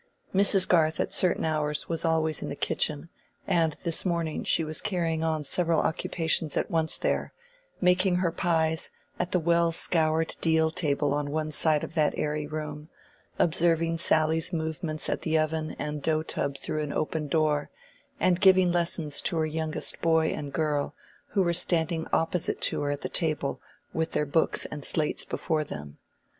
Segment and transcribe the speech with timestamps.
[0.33, 0.67] Mrs.
[0.67, 3.09] Garth at certain hours was always in the kitchen,
[3.45, 9.31] and this morning she was carrying on several occupations at once there—making her pies at
[9.31, 12.89] the well scoured deal table on one side of that airy room,
[13.37, 17.69] observing Sally's movements at the oven and dough tub through an open door,
[18.19, 20.95] and giving lessons to her youngest boy and girl,
[21.27, 23.61] who were standing opposite to her at the table
[23.93, 25.99] with their books and slates before them.